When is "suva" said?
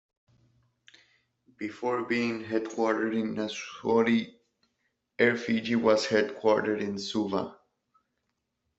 6.97-7.55